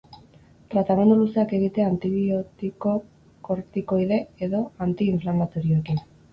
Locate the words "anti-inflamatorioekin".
4.89-6.05